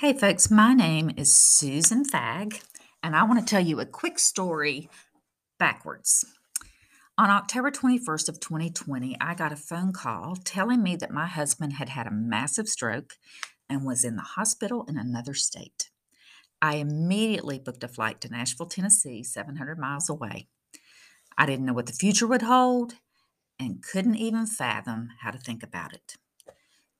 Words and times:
Hey, 0.00 0.12
folks, 0.12 0.50
my 0.50 0.74
name 0.74 1.10
is 1.16 1.34
Susan 1.34 2.04
Fag, 2.04 2.62
and 3.02 3.16
I 3.16 3.22
want 3.22 3.40
to 3.40 3.50
tell 3.50 3.64
you 3.64 3.80
a 3.80 3.86
quick 3.86 4.18
story 4.18 4.90
backwards. 5.58 6.22
On 7.16 7.30
October 7.30 7.70
21st 7.70 8.28
of 8.28 8.38
2020, 8.38 9.16
I 9.22 9.34
got 9.34 9.52
a 9.52 9.56
phone 9.56 9.94
call 9.94 10.36
telling 10.44 10.82
me 10.82 10.96
that 10.96 11.10
my 11.10 11.24
husband 11.24 11.72
had 11.72 11.88
had 11.88 12.06
a 12.06 12.10
massive 12.10 12.68
stroke 12.68 13.14
and 13.70 13.86
was 13.86 14.04
in 14.04 14.16
the 14.16 14.22
hospital 14.36 14.84
in 14.86 14.98
another 14.98 15.32
state. 15.32 15.88
I 16.60 16.74
immediately 16.74 17.58
booked 17.58 17.82
a 17.82 17.88
flight 17.88 18.20
to 18.20 18.28
Nashville, 18.28 18.66
Tennessee, 18.66 19.22
700 19.22 19.78
miles 19.78 20.10
away. 20.10 20.48
I 21.38 21.46
didn't 21.46 21.64
know 21.64 21.72
what 21.72 21.86
the 21.86 21.94
future 21.94 22.26
would 22.26 22.42
hold 22.42 22.96
and 23.58 23.82
couldn't 23.82 24.16
even 24.16 24.44
fathom 24.46 25.08
how 25.20 25.30
to 25.30 25.38
think 25.38 25.62
about 25.62 25.94
it. 25.94 26.16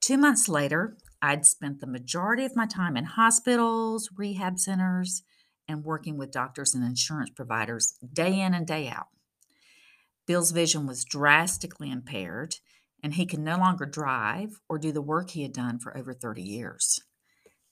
Two 0.00 0.16
months 0.16 0.48
later, 0.48 0.96
I'd 1.22 1.46
spent 1.46 1.80
the 1.80 1.86
majority 1.86 2.44
of 2.44 2.56
my 2.56 2.66
time 2.66 2.96
in 2.96 3.04
hospitals, 3.04 4.10
rehab 4.16 4.58
centers, 4.58 5.22
and 5.68 5.84
working 5.84 6.16
with 6.16 6.30
doctors 6.30 6.74
and 6.74 6.84
insurance 6.84 7.30
providers 7.30 7.98
day 8.12 8.40
in 8.40 8.54
and 8.54 8.66
day 8.66 8.88
out. 8.88 9.08
Bill's 10.26 10.50
vision 10.50 10.86
was 10.86 11.04
drastically 11.04 11.90
impaired, 11.90 12.56
and 13.02 13.14
he 13.14 13.26
could 13.26 13.40
no 13.40 13.56
longer 13.56 13.86
drive 13.86 14.60
or 14.68 14.78
do 14.78 14.92
the 14.92 15.02
work 15.02 15.30
he 15.30 15.42
had 15.42 15.52
done 15.52 15.78
for 15.78 15.96
over 15.96 16.12
30 16.12 16.42
years. 16.42 17.00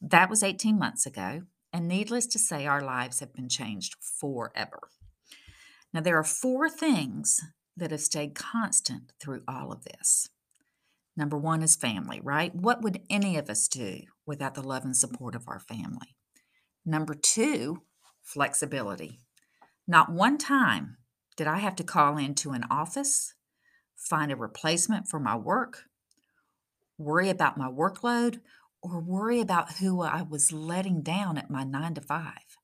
That 0.01 0.31
was 0.31 0.43
18 0.43 0.79
months 0.79 1.07
ago, 1.07 1.43
and 1.73 1.89
needless 1.89 2.27
to 2.29 2.39
say, 2.39 2.67
our 2.67 2.83
lives 2.83 3.21
have 3.21 3.33
been 3.33 3.49
changed 3.49 3.97
forever. 4.01 4.79
Now, 5.93 6.01
there 6.01 6.19
are 6.19 6.25
four 6.25 6.69
things 6.69 7.41
that 7.77 7.91
have 7.91 8.01
stayed 8.01 8.35
constant 8.35 9.13
through 9.21 9.43
all 9.49 9.73
of 9.73 9.85
this. 9.85 10.29
Number 11.17 11.39
one 11.39 11.63
is 11.63 11.77
family, 11.77 12.21
right? 12.23 12.55
What 12.55 12.83
would 12.83 13.03
any 13.09 13.37
of 13.37 13.49
us 13.49 13.69
do 13.69 14.01
without 14.27 14.55
the 14.55 14.63
love 14.63 14.85
and 14.85 14.97
support 14.97 15.35
of 15.35 15.45
our 15.47 15.61
family? 15.61 16.17
Number 16.85 17.15
two, 17.15 17.83
flexibility. 18.23 19.21
Not 19.87 20.11
one 20.11 20.39
time 20.39 20.97
did 21.37 21.47
I 21.47 21.59
have 21.59 21.77
to 21.77 21.85
call 21.85 22.17
into 22.17 22.51
an 22.51 22.65
office, 22.71 23.35
find 23.97 24.33
a 24.33 24.37
replacement 24.37 25.09
for 25.09 25.21
my 25.21 25.37
work, 25.37 25.85
worry 26.99 27.29
about 27.29 27.59
my 27.59 27.69
workload, 27.69 28.41
or 28.83 29.01
worry 29.01 29.41
about 29.41 29.75
who 29.75 30.03
I 30.03 30.23
was 30.23 30.53
letting 30.53 31.03
down 31.03 31.39
at 31.39 31.51
my 31.51 31.65
nine 31.65 31.95
to 31.95 32.01
five. 32.01 32.59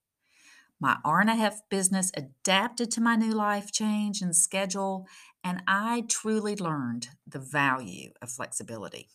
My 0.79 0.97
R+F 1.05 1.61
business 1.69 2.11
adapted 2.17 2.91
to 2.93 3.01
my 3.01 3.17
new 3.17 3.33
life 3.33 3.71
change 3.71 4.23
and 4.23 4.35
schedule, 4.35 5.07
and 5.43 5.63
I 5.67 6.05
truly 6.09 6.57
learned 6.57 7.09
the 7.27 7.39
value 7.39 8.11
of 8.21 8.31
flexibility. 8.31 9.09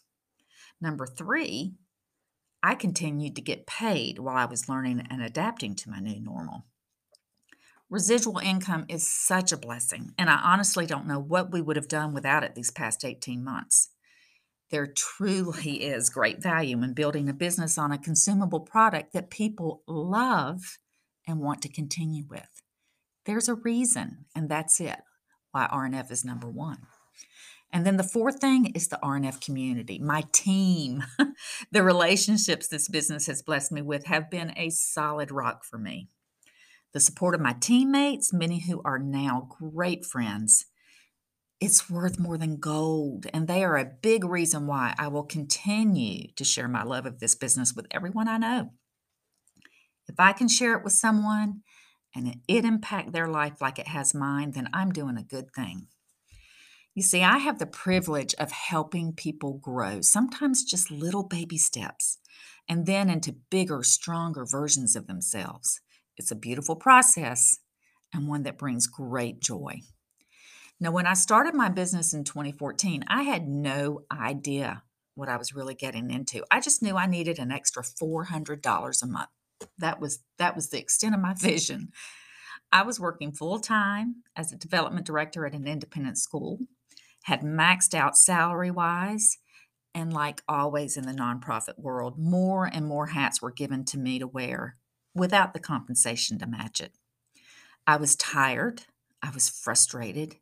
Number 0.82 1.06
three, 1.06 1.76
I 2.64 2.76
continued 2.76 3.36
to 3.36 3.42
get 3.42 3.68
paid 3.68 4.20
while 4.20 4.36
I 4.36 4.46
was 4.46 4.68
learning 4.68 5.06
and 5.10 5.22
adapting 5.22 5.76
to 5.76 5.90
my 5.90 6.00
new 6.00 6.20
normal. 6.20 6.66
Residual 7.90 8.40
income 8.40 8.86
is 8.90 9.08
such 9.08 9.52
a 9.52 9.58
blessing, 9.58 10.14
and 10.18 10.30
I 10.30 10.40
honestly 10.44 10.88
don't 10.88 11.06
know 11.06 11.20
what 11.20 11.52
we 11.52 11.62
would 11.62 11.76
have 11.76 11.88
done 11.88 12.14
without 12.14 12.44
it 12.44 12.56
these 12.56 12.72
past 12.72 13.06
18 13.06 13.44
months. 13.44 13.90
There 14.72 14.88
truly 14.88 15.84
is 15.84 16.10
great 16.10 16.42
value 16.42 16.82
in 16.82 16.94
building 16.94 17.30
a 17.30 17.34
business 17.34 17.78
on 17.78 17.92
a 17.92 18.00
consumable 18.00 18.62
product 18.62 19.14
that 19.14 19.30
people 19.30 19.84
love 19.88 20.80
and 21.28 21.40
want 21.40 21.62
to 21.62 21.70
continue 21.70 22.26
with. 22.28 22.62
There's 23.26 23.48
a 23.48 23.56
reason, 23.56 24.26
and 24.36 24.50
that's 24.50 24.80
it 24.80 25.02
why 25.56 25.68
R+F 25.68 26.12
is 26.12 26.26
number 26.26 26.50
one. 26.50 26.80
And 27.72 27.86
then 27.86 27.96
the 27.96 28.04
fourth 28.04 28.42
thing 28.42 28.74
is 28.76 28.90
the 28.90 29.00
R+F 29.02 29.40
community, 29.40 30.00
my 30.00 30.26
team. 30.34 31.06
the 31.72 31.82
relationships 31.82 32.68
this 32.68 32.90
business 32.90 33.28
has 33.28 33.42
blessed 33.42 33.72
me 33.72 33.82
with 33.82 34.06
have 34.08 34.30
been 34.30 34.54
a 34.58 34.70
solid 34.70 35.32
rock 35.32 35.64
for 35.64 35.78
me. 35.78 36.10
The 36.92 37.00
support 37.00 37.36
of 37.36 37.42
my 37.42 37.54
teammates, 37.54 38.34
many 38.34 38.60
who 38.60 38.82
are 38.84 39.00
now 39.00 39.48
great 39.50 40.06
friends, 40.06 40.66
it's 41.62 41.90
worth 41.90 42.20
more 42.20 42.38
than 42.38 42.58
gold. 42.58 43.26
And 43.34 43.48
they 43.48 43.64
are 43.64 43.78
a 43.78 43.92
big 44.02 44.26
reason 44.26 44.68
why 44.68 44.94
I 44.98 45.08
will 45.08 45.24
continue 45.24 46.34
to 46.36 46.44
share 46.44 46.68
my 46.68 46.84
love 46.84 47.06
of 47.06 47.20
this 47.20 47.36
business 47.36 47.74
with 47.74 47.88
everyone 47.92 48.28
I 48.28 48.38
know. 48.38 48.72
If 50.10 50.16
I 50.20 50.34
can 50.34 50.50
share 50.50 50.78
it 50.78 50.84
with 50.84 50.94
someone 50.94 51.62
and 52.16 52.38
it 52.48 52.66
impact 52.66 53.12
their 53.12 53.28
life 53.28 53.62
like 53.62 53.78
it 53.78 53.90
has 53.90 54.16
mine, 54.16 54.52
then 54.52 54.70
I'm 54.74 54.92
doing 54.92 55.18
a 55.18 55.24
good 55.24 55.52
thing. 55.54 55.88
You 56.94 57.04
see, 57.04 57.22
I 57.22 57.40
have 57.40 57.60
the 57.60 57.66
privilege 57.66 58.34
of 58.40 58.52
helping 58.52 59.12
people 59.12 59.60
grow, 59.62 60.00
sometimes 60.00 60.64
just 60.64 60.90
little 60.90 61.24
baby 61.24 61.58
steps, 61.58 62.20
and 62.70 62.86
then 62.86 63.10
into 63.10 63.36
bigger, 63.50 63.84
stronger 63.84 64.46
versions 64.46 64.96
of 64.96 65.08
themselves. 65.08 65.82
It's 66.16 66.32
a 66.32 66.36
beautiful 66.36 66.78
process 66.78 67.60
and 68.14 68.28
one 68.28 68.44
that 68.44 68.58
brings 68.58 68.88
great 68.88 69.42
joy. 69.42 69.82
Now, 70.80 70.92
when 70.92 71.06
I 71.06 71.14
started 71.16 71.54
my 71.54 71.68
business 71.68 72.14
in 72.14 72.24
2014, 72.24 73.04
I 73.08 73.24
had 73.24 73.48
no 73.48 74.04
idea 74.12 74.84
what 75.16 75.30
I 75.30 75.38
was 75.38 75.54
really 75.54 75.76
getting 75.76 76.12
into. 76.12 76.46
I 76.50 76.62
just 76.62 76.82
knew 76.82 76.96
I 76.96 77.08
needed 77.08 77.40
an 77.40 77.52
extra 77.52 77.84
$400 77.84 79.04
a 79.04 79.06
month 79.06 79.30
that 79.78 80.00
was 80.00 80.20
that 80.38 80.56
was 80.56 80.70
the 80.70 80.80
extent 80.80 81.16
of 81.16 81.22
my 81.22 81.34
vision. 81.34 81.90
I 82.72 82.82
was 82.82 83.00
working 83.00 83.32
full 83.32 83.60
time 83.60 84.24
as 84.36 84.52
a 84.52 84.58
development 84.58 85.06
director 85.06 85.46
at 85.46 85.54
an 85.54 85.68
independent 85.68 86.18
school, 86.18 86.60
had 87.24 87.42
maxed 87.42 87.94
out 87.94 88.18
salary 88.18 88.72
wise, 88.72 89.38
and 89.94 90.12
like 90.12 90.42
always 90.48 90.98
in 90.98 91.06
the 91.06 91.14
nonprofit 91.14 91.80
world, 91.80 92.20
more 92.20 92.66
and 92.66 92.86
more 92.86 93.08
hats 93.08 93.42
were 93.42 93.52
given 93.52 93.86
to 93.86 93.98
me 93.98 94.20
to 94.20 94.28
wear 94.28 94.76
without 95.14 95.54
the 95.54 95.60
compensation 95.60 96.38
to 96.40 96.48
match 96.48 96.82
it. 96.82 96.92
I 97.88 97.96
was 97.98 98.16
tired, 98.16 98.84
I 99.22 99.30
was 99.30 99.48
frustrated, 99.48 100.36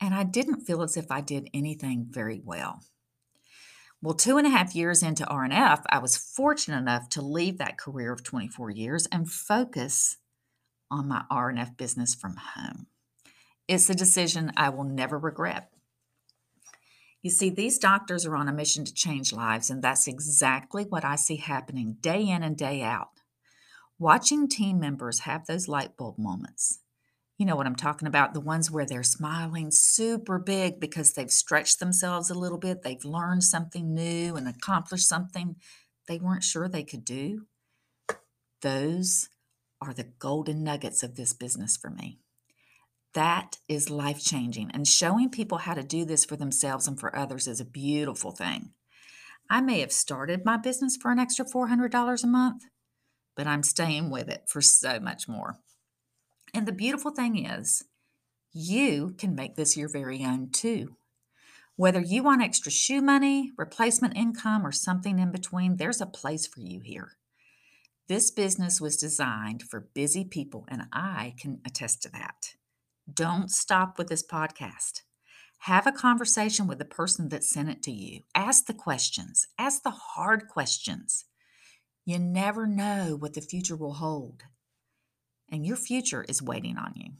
and 0.00 0.14
I 0.14 0.22
didn't 0.22 0.60
feel 0.60 0.82
as 0.82 0.96
if 0.96 1.10
I 1.10 1.20
did 1.20 1.50
anything 1.52 2.06
very 2.08 2.40
well. 2.44 2.82
Well, 4.00 4.14
two 4.14 4.36
and 4.38 4.46
a 4.46 4.50
half 4.50 4.76
years 4.76 5.02
into 5.02 5.26
R+F, 5.26 5.82
I 5.90 5.98
was 5.98 6.16
fortunate 6.16 6.78
enough 6.78 7.08
to 7.10 7.22
leave 7.22 7.58
that 7.58 7.78
career 7.78 8.12
of 8.12 8.22
24 8.22 8.70
years 8.70 9.06
and 9.10 9.28
focus 9.28 10.18
on 10.90 11.08
my 11.08 11.24
R+F 11.30 11.76
business 11.76 12.14
from 12.14 12.36
home. 12.36 12.86
It's 13.66 13.90
a 13.90 13.94
decision 13.94 14.52
I 14.56 14.68
will 14.68 14.84
never 14.84 15.18
regret. 15.18 15.70
You 17.22 17.30
see, 17.30 17.50
these 17.50 17.78
doctors 17.78 18.24
are 18.24 18.36
on 18.36 18.48
a 18.48 18.52
mission 18.52 18.84
to 18.84 18.94
change 18.94 19.32
lives, 19.32 19.68
and 19.68 19.82
that's 19.82 20.06
exactly 20.06 20.84
what 20.84 21.04
I 21.04 21.16
see 21.16 21.36
happening 21.36 21.96
day 22.00 22.28
in 22.28 22.44
and 22.44 22.56
day 22.56 22.82
out. 22.82 23.20
Watching 23.98 24.48
team 24.48 24.78
members 24.78 25.20
have 25.20 25.46
those 25.46 25.66
light 25.66 25.96
bulb 25.96 26.18
moments 26.18 26.78
you 27.38 27.46
know 27.46 27.54
what 27.54 27.66
I'm 27.66 27.76
talking 27.76 28.08
about, 28.08 28.34
the 28.34 28.40
ones 28.40 28.70
where 28.70 28.84
they're 28.84 29.04
smiling 29.04 29.70
super 29.70 30.40
big 30.40 30.80
because 30.80 31.12
they've 31.12 31.30
stretched 31.30 31.78
themselves 31.78 32.30
a 32.30 32.38
little 32.38 32.58
bit, 32.58 32.82
they've 32.82 33.04
learned 33.04 33.44
something 33.44 33.94
new 33.94 34.34
and 34.34 34.48
accomplished 34.48 35.08
something 35.08 35.56
they 36.08 36.18
weren't 36.18 36.42
sure 36.42 36.68
they 36.68 36.82
could 36.82 37.04
do. 37.04 37.46
Those 38.62 39.28
are 39.80 39.94
the 39.94 40.10
golden 40.18 40.64
nuggets 40.64 41.04
of 41.04 41.14
this 41.14 41.32
business 41.32 41.76
for 41.76 41.90
me. 41.90 42.18
That 43.14 43.58
is 43.68 43.88
life 43.88 44.22
changing, 44.22 44.70
and 44.72 44.86
showing 44.86 45.30
people 45.30 45.58
how 45.58 45.74
to 45.74 45.82
do 45.82 46.04
this 46.04 46.24
for 46.24 46.36
themselves 46.36 46.88
and 46.88 46.98
for 46.98 47.14
others 47.16 47.46
is 47.46 47.60
a 47.60 47.64
beautiful 47.64 48.32
thing. 48.32 48.72
I 49.48 49.60
may 49.60 49.80
have 49.80 49.92
started 49.92 50.44
my 50.44 50.56
business 50.56 50.96
for 50.96 51.10
an 51.10 51.18
extra 51.18 51.44
$400 51.44 52.22
a 52.22 52.26
month, 52.26 52.64
but 53.36 53.46
I'm 53.46 53.62
staying 53.62 54.10
with 54.10 54.28
it 54.28 54.42
for 54.48 54.60
so 54.60 55.00
much 55.00 55.26
more. 55.28 55.58
And 56.54 56.66
the 56.66 56.72
beautiful 56.72 57.10
thing 57.10 57.44
is, 57.44 57.84
you 58.52 59.14
can 59.18 59.34
make 59.34 59.56
this 59.56 59.76
your 59.76 59.88
very 59.88 60.24
own 60.24 60.50
too. 60.50 60.96
Whether 61.76 62.00
you 62.00 62.24
want 62.24 62.42
extra 62.42 62.72
shoe 62.72 63.00
money, 63.00 63.52
replacement 63.56 64.16
income, 64.16 64.66
or 64.66 64.72
something 64.72 65.18
in 65.18 65.30
between, 65.30 65.76
there's 65.76 66.00
a 66.00 66.06
place 66.06 66.46
for 66.46 66.60
you 66.60 66.80
here. 66.80 67.12
This 68.08 68.30
business 68.30 68.80
was 68.80 68.96
designed 68.96 69.62
for 69.62 69.90
busy 69.94 70.24
people, 70.24 70.64
and 70.68 70.84
I 70.92 71.34
can 71.38 71.60
attest 71.64 72.02
to 72.02 72.10
that. 72.12 72.54
Don't 73.12 73.50
stop 73.50 73.98
with 73.98 74.08
this 74.08 74.26
podcast. 74.26 75.02
Have 75.62 75.86
a 75.86 75.92
conversation 75.92 76.66
with 76.66 76.78
the 76.78 76.84
person 76.84 77.28
that 77.28 77.44
sent 77.44 77.68
it 77.68 77.82
to 77.84 77.92
you. 77.92 78.22
Ask 78.34 78.66
the 78.66 78.74
questions, 78.74 79.46
ask 79.58 79.82
the 79.82 79.90
hard 79.90 80.48
questions. 80.48 81.26
You 82.04 82.18
never 82.18 82.66
know 82.66 83.16
what 83.18 83.34
the 83.34 83.40
future 83.40 83.76
will 83.76 83.94
hold 83.94 84.42
and 85.50 85.64
your 85.64 85.76
future 85.76 86.24
is 86.28 86.42
waiting 86.42 86.76
on 86.76 86.92
you. 86.94 87.12